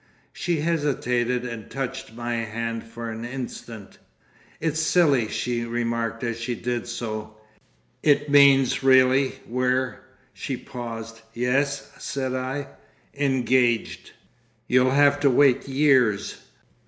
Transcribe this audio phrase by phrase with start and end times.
[0.33, 3.99] She hesitated and touched my hand for an instant.
[4.59, 7.37] "It's silly," she remarked as she did so.
[8.01, 9.97] "It means really we're—"
[10.33, 11.21] She paused.
[11.35, 12.69] "Yes?" said I.
[13.13, 14.09] "Engaged.
[14.67, 16.35] You'll have to wait years.